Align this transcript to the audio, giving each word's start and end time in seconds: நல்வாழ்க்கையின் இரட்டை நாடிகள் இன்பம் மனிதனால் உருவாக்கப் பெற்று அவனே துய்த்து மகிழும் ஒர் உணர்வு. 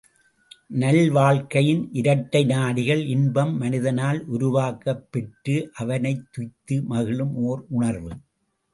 நல்வாழ்க்கையின் 0.75 1.89
இரட்டை 1.91 2.45
நாடிகள் 2.45 3.05
இன்பம் 3.07 3.57
மனிதனால் 3.57 4.27
உருவாக்கப் 4.27 5.05
பெற்று 5.11 5.71
அவனே 5.75 6.13
துய்த்து 6.31 6.83
மகிழும் 6.83 7.35
ஒர் 7.47 7.63
உணர்வு. 7.69 8.11